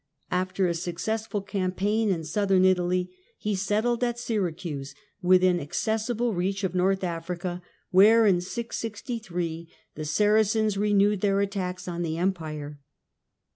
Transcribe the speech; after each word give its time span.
After 0.31 0.65
a 0.65 0.73
successful 0.73 1.43
campaign 1.43 2.09
in 2.09 2.23
Southern 2.23 2.65
Italy 2.65 3.11
he 3.37 3.53
settled 3.53 4.03
at 4.03 4.17
Syracuse, 4.17 4.95
within 5.21 5.59
accessible 5.59 6.33
reach 6.33 6.63
of 6.63 6.73
North 6.73 7.03
Africa, 7.03 7.61
where, 7.91 8.25
in 8.25 8.41
663, 8.41 9.71
the 9.93 10.05
Saracens 10.05 10.75
renewed 10.75 11.21
their 11.21 11.39
attacks 11.41 11.87
on 11.87 12.01
the 12.01 12.17
Empire. 12.17 12.79